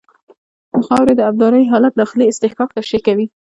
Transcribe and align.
د 0.73 0.75
خاورې 0.87 1.13
د 1.15 1.21
ابدارۍ 1.29 1.63
حالت 1.71 1.93
داخلي 2.01 2.25
اصطکاک 2.27 2.69
تشریح 2.77 3.01
کوي 3.07 3.25